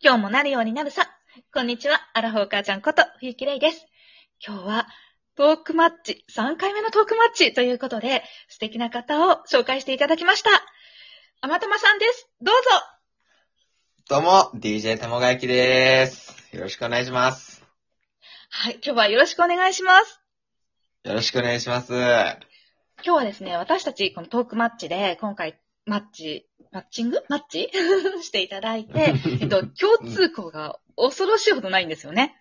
[0.00, 1.10] 今日もなるようになるさ。
[1.52, 3.84] こんにちは、アラフォー母ちゃんこと、冬木玲です。
[4.46, 4.86] 今日は、
[5.34, 10.50] トークマッチ、3回目のトークマッチということで、素敵な方を紹介していただきました。
[11.40, 12.30] あまたまさんです。
[12.40, 12.60] どうぞ
[14.08, 16.48] どうも、DJ たもがゆきです。
[16.54, 17.66] よろしくお願いします。
[18.50, 20.20] はい、今日はよろしくお願いします。
[21.02, 21.92] よろしくお願いします。
[21.92, 22.36] 今
[23.02, 25.58] 日はですね、私たちこのトークマッチで、今回、
[25.88, 27.24] マッチ、マッチング？
[27.30, 27.70] マッチ？
[28.22, 32.36] していただいて、えっと、共通項が恐ろしいほどないんですよね。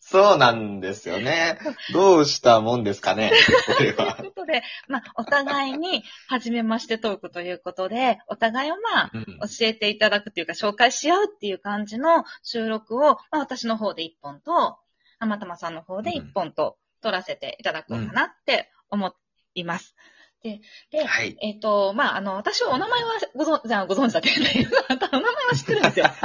[0.00, 1.58] そうなんですよね。
[1.92, 3.30] どうしたもんですかね、
[3.76, 4.14] これ というは。
[4.16, 14.78] ことで、まあ、お互いに、初めましてトークということで、お互いをまあ、うん教えていただくっていうか、紹介し合うっていう感じの収録を、まあ、私の方で1本と、
[15.18, 19.14] あまたまさんの方で1本と撮らせていただこうかなって思
[19.54, 19.94] います。
[20.46, 20.60] で、
[20.92, 21.36] で、はい。
[21.42, 26.06] えっ、と、まあ、あの、私はお名前はご存、じゃあご存知だけど、お名前は知ってるんですよ。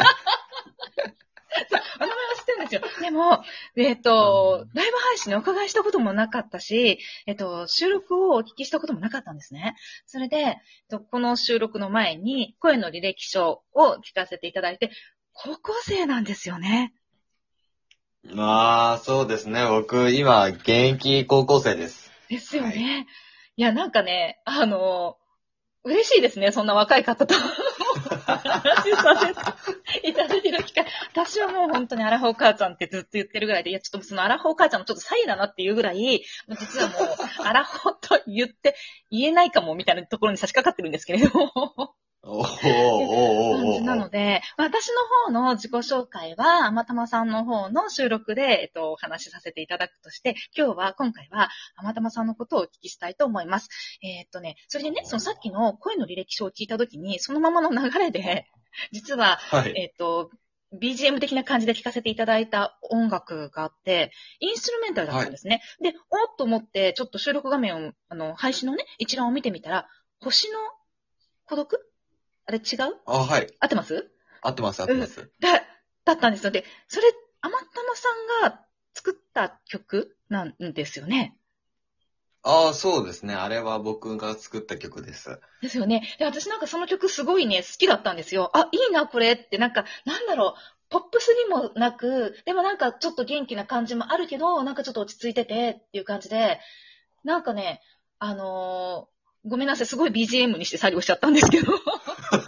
[1.98, 2.82] お名前は知ってるんですよ。
[3.02, 3.44] でも、
[3.76, 9.76] えっ、と、ライブ配信にお伺いしたこともなかったし、えっ、と、収録をお聞きしたこともなかったんですね。
[10.05, 10.56] それで、えっ
[10.90, 14.91] とこの収録の前に、声の履歴書を聞かせていただいて、
[15.34, 16.94] 高校生なんですよね。
[18.24, 19.66] まあ、そうですね。
[19.68, 22.12] 僕、今、現役高校生です。
[22.30, 23.02] ですよね。
[23.02, 23.06] い、
[23.57, 25.18] いや、なんかね、あの、
[25.84, 27.34] 嬉しいですね、そんな若い方と。
[27.34, 30.85] 話させていただける機会。
[31.12, 36.24] 私はもう本当にアラフォー母ちゃんってずっと言ってるぐらいで、いや、ちょっとそのアラフォー母ちゃんのちょっとサイだなっていうぐらい、
[36.60, 38.76] 実はもう、アラフォーと言って、
[39.10, 41.96] 言えないかもみたいなところに差し掛かってるんですけれども。
[42.24, 53.70] おーお感じなので、私の方の自己紹介は、あまたまさんの方の収録で、えっと、お話しさせていただくとして、今日は、今回は、あまたまさんのことをお聞きしたいと思います。
[54.04, 58.46] えーっとね、それでね、そのさっきの声の履歴書を聞いたときに、そのままの流れで、
[58.91, 59.74] 実は、はい。
[59.76, 60.30] えーっと、
[60.80, 65.62] BGM 的な感じで聴かせていただいた音楽があって、インストゥルメンタルだったんですね。
[65.81, 70.59] で、おっと思って、ちょっと収録画面を、あの、配信のね、一覧を見てみたら、星の
[71.45, 71.91] 孤独
[72.46, 72.97] あれ違う？
[73.06, 73.47] あ、はい。
[73.59, 74.12] 合ってます？
[74.41, 75.31] 合ってます、合ってます。
[75.40, 75.63] だ、
[76.06, 76.52] だったんですよ。
[76.52, 77.07] で、それ、
[77.41, 78.09] あまたまさ
[78.47, 81.38] んが作った曲なんですよね。
[82.44, 83.35] ああ、そうですね。
[83.35, 85.40] あれは僕が作った曲です。
[85.62, 86.03] ですよね。
[86.18, 88.50] で、私なんかその曲すごいね、好きだったんですよ。
[88.56, 90.59] あ、いいな、これって、なんか、なんだろう、
[90.90, 96.59] ポップスにもなく、でもなんかちょっと元気な感じもあるけど、なんかちょっと落ち着いててっていう感じで、
[97.24, 97.81] なんかね、
[98.18, 99.12] あのー
[99.44, 101.74] ごめんなさい、すごい BGM にして作業しちゃったんですけど。
[102.31, 102.47] 結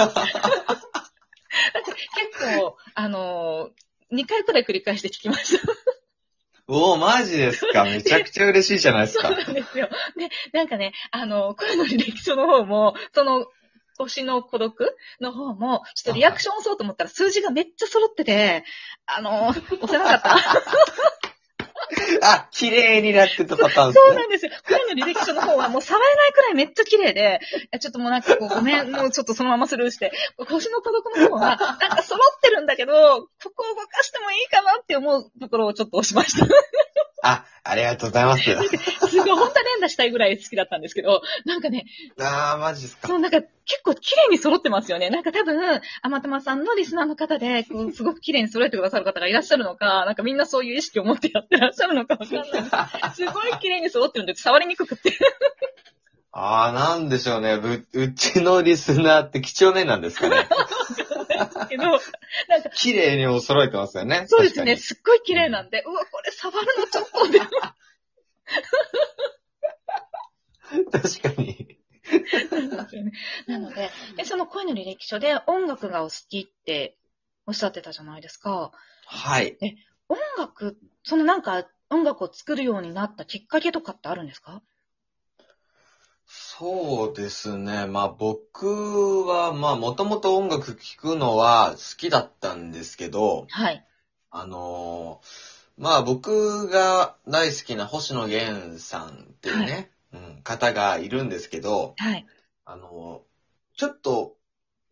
[2.60, 5.64] 構、あのー、2回くらい繰り返して聞きました。
[6.68, 7.84] おー、マジですか？
[7.86, 9.38] めちゃくちゃ嬉しいじゃないですかそう。
[9.38, 9.90] なんですよ。
[10.18, 13.46] で、なんかね、あの、声の履歴書の方も、その、
[13.98, 18.64] 星の孤独の方も、ちょっとリアクションを押そうと思ったら数字がめっちゃ揃ってて、
[19.06, 20.38] あの、押せなかった。
[22.22, 24.06] あ、綺麗になってたパターンですね。
[24.08, 24.52] そうなんですよ。
[24.68, 27.40] 声の履歴書の方はもう触れないくらいめっちゃ綺麗で、
[27.80, 30.12] ちょっともうなんかこうごめん、もうちょっとそのままスルーして、
[30.50, 36.46] 腰の孤独の方は、なんか揃ってるんだけど、ここを動かしてもいいかなって思うところをちょっと押しました。
[37.24, 38.44] あ、ありがとうございます。
[39.08, 41.86] すごい、本当は連打したいぐらい好きだったんですけど、なんかね、
[42.20, 43.08] あー、マジですか。
[43.08, 45.10] そう、なんか結構綺麗に揃ってますよね。
[45.10, 53.16] なんか多分、あまたまさんのリスナーの方で、こうすごく綺麗に揃えてくださる方がいらっしゃるのか、なんかみんなそういう意識を持ってやってらっしゃるのかわかんないです。
[53.24, 55.18] すごい綺麗に揃ってるんで、触りにくくって。
[56.34, 57.54] あー、なんでしょうね。
[57.54, 60.50] う、うちのリスナーって貴重面なんですかね。
[61.70, 61.84] けど、
[62.48, 64.26] なんか、綺麗にお揃えてますよね。
[64.28, 67.40] そうですね、すっごい綺麗なんで、うわ、これ触るのちょっとで。
[70.92, 71.78] 確かに。
[72.32, 72.70] 確かに。
[72.70, 73.12] なんですよね
[73.48, 76.98] なのでで、その声の履歴書で音楽がお好きって
[77.46, 78.72] おっしゃってたじゃないですか。
[79.06, 79.58] はい。
[80.10, 84.62] 音楽、そのなんか音楽を作るようになったきっかけとかってあるんですか？
[86.64, 87.88] そうですね。
[87.88, 93.86] まあ僕は、まあもともと音楽聴くのは好きだったんですけど、はい。
[94.32, 99.12] あのーまあ僕が大好きな星野源さんっ
[99.42, 102.26] ていうね、うん、方がいるんですけど、はい。
[102.64, 104.38] あのーちょっと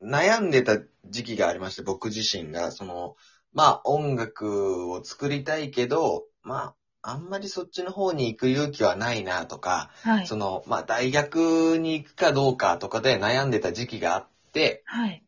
[0.03, 3.15] 悩んでた時期がありまして、僕自身が、その、
[3.53, 10.27] まあ音楽を作りたいけど、まああんまりそっちの方に行く勇気はないなとか、はい。
[10.27, 15.23] その、まあ、大学に行くかどうかとかで悩んでた時期があって、はい。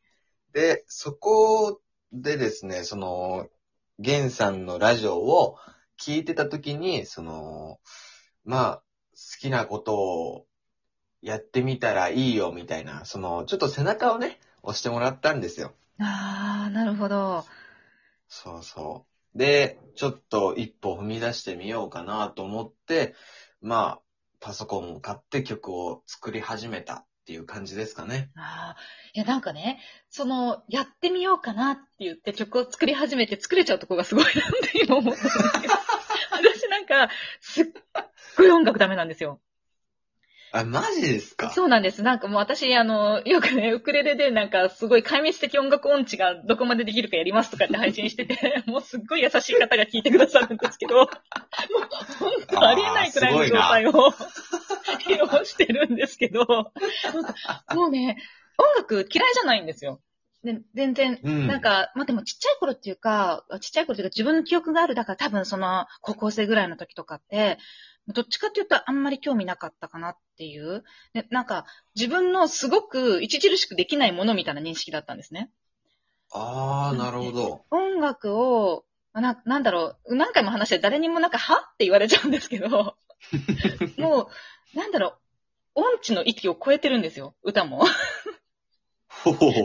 [0.53, 1.81] で、そこ
[2.11, 3.47] でですね、その、
[3.99, 5.57] ゲンさんのラジオを
[5.99, 7.79] 聞いてた時に、その、
[8.45, 8.75] まあ、
[9.13, 10.45] 好きなことを
[11.21, 15.73] やってみたらいいよみたいな、その、ちょっと背中をね、押してもらったんですよ。
[15.99, 17.45] ああ、なるほど。
[18.27, 19.12] そうそう。
[19.35, 23.15] で、ちょっと一歩踏み出してみようかなと思って、
[23.62, 24.01] まあ、
[24.39, 28.30] パソコンを買って曲を作り始めたっていう感じですかね。
[28.35, 28.77] ああ。
[29.13, 34.33] いや、なんかね、その、やってみようかなって言って曲を作り始めて作れちゃうとこがすごいなっ
[34.71, 35.74] て今思ったんですけど。
[36.33, 37.09] 私なんか、
[37.39, 37.65] すっ
[38.38, 39.39] ごい音楽ダメなんですよ。
[40.55, 41.50] あ、マジですか？
[41.50, 42.03] そうなんです。
[42.03, 51.07] なんかもう私、あの、よくね、ウクレレでなんかすごい壊滅的音楽音痴がどこまでできるかやりますとかって配信してて、 もうすっごい優しい方が聞いてくださるんですけど、もう
[52.19, 58.17] 本当ありえないくらいの状態を披露してるんですけど、もうね、
[58.57, 60.01] 音楽嫌いじゃないんですよ。
[60.44, 61.47] で全然、うん。
[61.47, 67.57] なんか、まあ、でもちっちゃい頃っていうか、ちっちゃい頃っていうか自分の記憶がある、だから多分その高校生ぐらいの時とかって、
[68.07, 70.83] どっちかっていうとあんまり興味なかったかなっていう。
[71.13, 71.65] でなんか、
[71.95, 75.50] 自分のすごく著しくできないものみたいな認識だったんですね。
[76.31, 77.65] あー、なるほど。
[77.69, 82.97] 音楽を、な、なんだろう、何回も話して誰にもなんか、はって言われちゃうんですけど、
[83.97, 84.29] も
[84.73, 85.19] う、なんだろ
[85.75, 87.85] う、音痴の域を超えてるんですよ、歌も。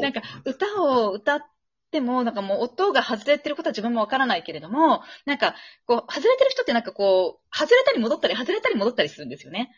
[0.01, 1.43] なんか、歌を歌っ
[1.91, 5.55] ても、なんかもう音が外れてることは自分もわからないけれども、なんか、
[5.87, 9.71] こう、外れてる人ってなんかこう、外れたり戻ったり、外れたり戻ったりするんですよね。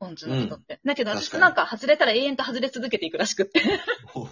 [0.00, 0.80] 音痴の人って。
[0.84, 3.60] だけど、私なんか外れたら永遠と外れ続けていくらしくって。
[3.60, 4.28] そう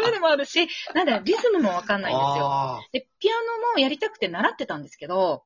[0.00, 2.46] いうのもあるし、なんだリズムもわかんないんですよ。
[2.50, 5.44] あで、ピアノもやりたくて習ってたんですけど、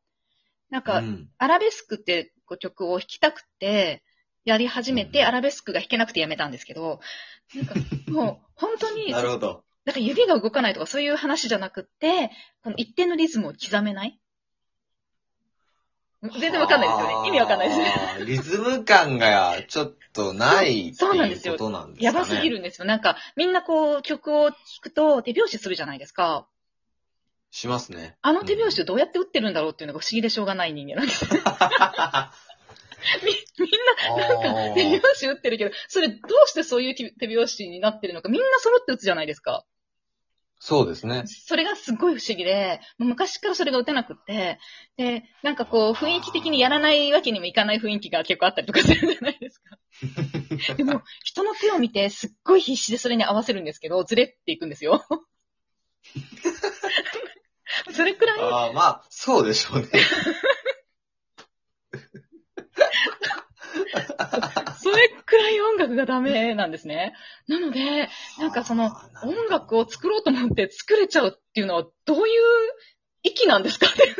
[0.70, 4.04] なんーか、うんアラベスクって曲を弾きたくて、
[4.44, 7.00] やり始めて、うんアラベスクが弾けなくてやめたんですけど、
[7.54, 7.74] なんか、
[8.08, 9.64] もう、本当に、 なるほど。
[9.86, 12.30] なんか指が動かないとかそういう話じゃなくって、
[12.62, 14.20] この一定のリズムを刻めない？
[16.22, 17.28] 全然わかんないですよね。
[17.28, 18.26] 意味わかんないですね。
[18.26, 22.04] リズム感がちょっとないってそうそうなんですよいうことなんですかね。
[22.04, 22.86] やばすぎるんですよ。
[22.86, 26.48] なんか、みんなこう曲を聴くと手拍子するじゃないですか。
[27.52, 28.16] しますね。
[28.22, 31.26] あの手拍子をどうやって打ってるんだろうっていうのが不思議でしょうがない人間なんです。
[31.26, 31.30] み
[33.64, 33.70] みん
[34.18, 36.18] な、なんか手拍子打ってるけど、それどう
[36.48, 39.64] してそういう手拍子になってるのか、みんな揃って打つじゃないですか。
[40.68, 41.22] そうですね。
[41.28, 44.58] それがすっごい不思議で、昔からそれが打てなくって、
[44.96, 49.78] で、なんかこう、雰囲気的にやらないわけにもいかない雰囲気が結構あったりとかするじゃないですか。
[50.74, 55.06] でも、人の手を見て、すっごい必死でそれに合わせるんですけど、ずれっていくんですよ。
[57.92, 59.88] それくらい、ああ、まあ、そうでしょうね。
[64.80, 67.14] それくらい音楽がダメなんですね。
[67.48, 68.90] なので、なんかその、
[69.22, 72.44] 音楽を作ろうと思って作れちゃうっていうのは、どういう
[73.22, 74.14] 域なんですかって。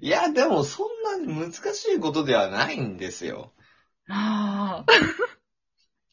[0.00, 3.52] いや、でもそんなに難しいことではないんですよ。
[4.08, 4.92] ああ。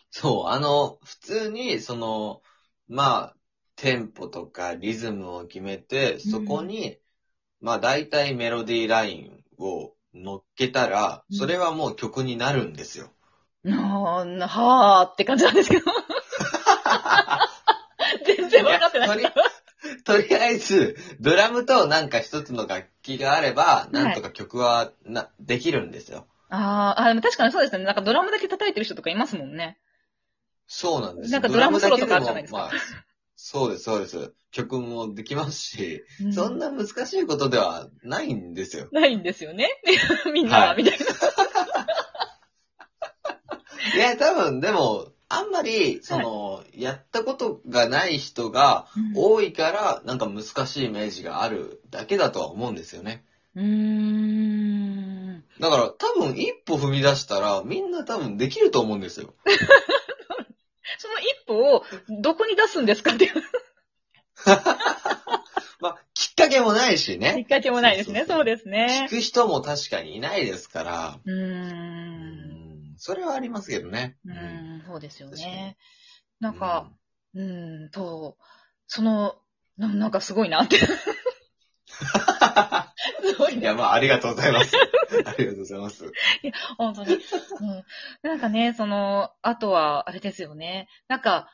[0.09, 2.41] そう、あの、普通に、その、
[2.87, 3.35] まあ、
[3.75, 6.99] テンポとかリズムを決めて、そこに、
[7.61, 13.11] まあ、大体メロディーラインを乗っけたら、うんそれはもう曲になるんですよ。
[13.63, 15.85] なーはーって感じなんですけど。
[18.25, 19.33] 全然分かってない。
[20.03, 26.27] とりあえず、ドラムとなんか一つの楽器があれば、なんとか曲はな、できるんですよ。
[26.49, 27.83] あーあ、でも確かにそうですね。
[27.83, 29.79] なんかドラムだけ叩いてる人とかいますもんね。
[30.67, 32.71] そうなんですなんかドラムソロとかあるじゃないですか
[33.35, 34.33] そうです、そうです。
[34.51, 38.87] 曲もできますし、うそんな難しいことではないんですよ。
[38.91, 39.67] ないんですよね。
[40.31, 41.05] みんなは、はいみたいな。
[44.03, 53.23] いや、多分、でも、あんまり、その、やったことがない人が多いから、なんか難しいイメージがあるだけだとは思うんですよね。
[53.55, 55.43] うーん。
[55.59, 59.33] だから、多分、一歩踏み出したら、みんな多分できると思うんですよ。
[60.99, 61.83] その一歩を
[62.21, 63.31] どこに出すんですかっていう
[65.79, 67.45] まあ、きっかけもないしきっね。
[67.49, 68.25] かけもないですね。
[68.27, 69.15] そうですね聞。
[69.17, 71.82] く人も確かにいないですから、うん
[73.05, 74.15] それはありますけどね。
[74.25, 75.75] うーん、そうですよね。
[76.39, 76.89] なんか、
[77.33, 78.37] うーん、と、
[78.87, 79.35] その、
[79.75, 80.77] ななんかすごいなって。
[80.87, 80.87] す
[83.37, 83.57] ごいうん。
[83.57, 83.67] いね。
[83.67, 84.71] や、まあ、ありがとうございます。
[85.25, 86.09] ありがとうございます。
[86.77, 87.15] 本当に。
[87.15, 87.19] うん。
[88.21, 90.87] なんかね、その、あとは、あれですよね。
[91.09, 91.51] なんか、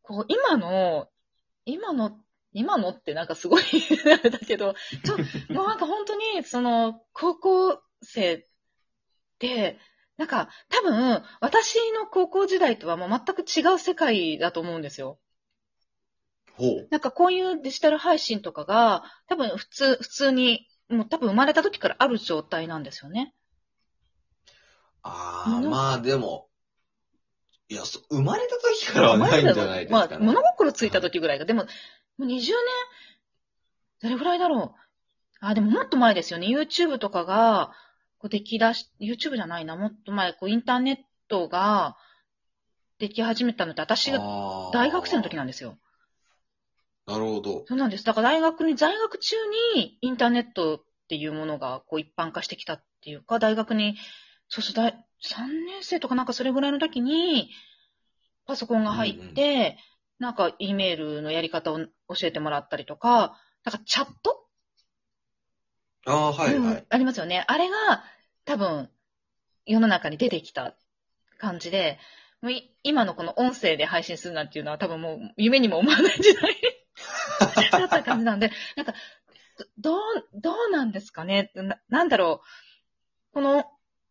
[0.00, 1.10] こう、今の、
[1.66, 2.18] 今の、
[2.52, 3.62] 今のってなんかすごい
[4.30, 8.46] だけど、ちょ、もうなんか本当に、その、高校生っ
[9.38, 9.78] て、
[10.16, 15.18] なんか、多分、私の高校時代とはもう全く違う世界だと思うんですよ。
[16.54, 16.88] ほう。
[16.90, 23.34] なんかこういうデジタル配信とかが、多分普通、普通に、もう多分生まれた時からある状態なんですよね。
[25.02, 26.48] ああ、物まあでも、
[27.68, 30.16] いや、そ生まれた時からはないんじゃないですかね。
[30.16, 31.68] まあ、物心ついた時ぐらいが、でも、も
[32.20, 32.54] う20年、
[34.02, 34.80] どれぐらいだろう？
[35.40, 36.46] あ、でももっと前ですよね。
[36.46, 37.72] YouTube とかが、
[38.18, 40.96] こうできだし、YouTube じゃないな、もっと前、こうインターネッ
[41.28, 41.96] トが
[42.98, 44.18] でき始めたのって、私が
[44.72, 45.78] 大学生の時なんですよ。
[47.06, 47.64] なるほど。
[47.66, 48.04] そうなんです。
[48.04, 49.36] だから大学に、在学中
[49.76, 53.96] にインターネットっていうものがこう一般化してきたっていうか、大学に、
[54.48, 54.92] そうそう、大
[55.24, 57.50] 3年生とかなんかそれぐらいの時に、
[58.46, 59.78] パソコンが入って、
[60.18, 61.88] なんか E メールのやり方を教
[62.22, 64.45] えてもらったりとか、なんかチャット
[66.06, 66.84] ああ、はいうんはい。
[66.88, 67.44] ありますよね。
[67.46, 68.04] あれが
[68.44, 68.88] 多分
[69.66, 70.74] 世の中に出てきた
[71.38, 71.98] 感じで、
[72.40, 76.56] もうい今のこの音声で配信するなんていうのは多分もう夢にも思わない時代
[77.72, 78.94] だった感じなんで、なんか、
[79.58, 80.00] どどう、
[80.34, 81.50] どうなんですかね？
[81.54, 82.42] ななんだろ
[83.32, 83.34] う？
[83.34, 83.64] この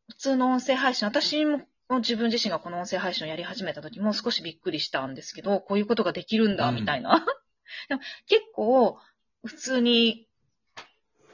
[0.09, 1.65] 普通の音声配信、私も
[1.99, 7.25] 自分自身がこの音声配信をやり始めた時も少しびっくりしたんですけど、こういうことができるんだ、うんみたいな。
[7.89, 8.99] でも結構、
[9.45, 10.27] 普通に、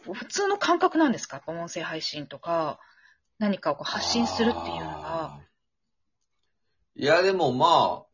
[0.03, 1.41] 普通の感覚なんですか？
[1.47, 2.79] 音声配信とか、
[3.39, 5.39] 何かをこう発信するっていうのが。
[6.95, 8.05] いや、でもまあ、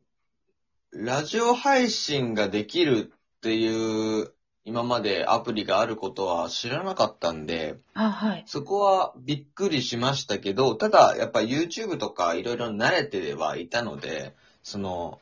[0.91, 8.43] ラジオ配信ができるっていう、今までアプリがあることは知らなかったんで、あ、はい。
[8.45, 15.21] そこはびっくりしましたけど、ただ、やっぱ YouTube とかいろいろ慣れてはいたので、その、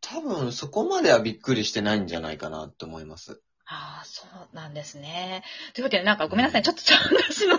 [0.00, 3.40] 多分そこまではびっくりしてないんじゃないかなって思います。
[3.72, 5.44] ああ、そうなんですね。
[5.74, 6.62] というわけで、なんかごめんなさい。
[6.64, 7.56] ちょっと私の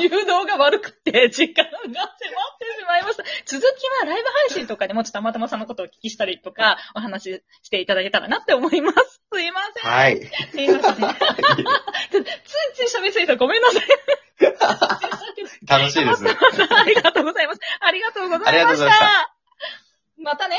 [0.00, 2.32] 誘導が悪くて、時間が迫ってし
[2.88, 3.22] まいました。
[3.44, 9.22] 続きはライブ配信とかでもちょっとたまたまさんのことをお聞きしたりとか、お話ししていただけたらなって思います。
[9.32, 9.92] すいません。
[9.92, 10.20] はい。
[10.50, 10.94] すいません。
[10.94, 11.04] つい
[12.88, 13.82] つい喋りすぎたらごめんなさい。
[15.68, 16.24] 楽しいです。
[16.74, 17.60] ありがとうございます。
[17.78, 18.48] ありがとうございました。
[18.50, 19.30] ありがとうございました
[20.18, 20.56] またね。